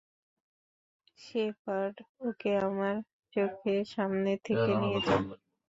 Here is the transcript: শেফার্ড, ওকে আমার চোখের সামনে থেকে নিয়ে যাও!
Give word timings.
শেফার্ড, 1.19 1.95
ওকে 2.27 2.51
আমার 2.67 2.95
চোখের 3.33 3.81
সামনে 3.93 4.31
থেকে 4.45 4.71
নিয়ে 4.81 4.99
যাও! 5.05 5.21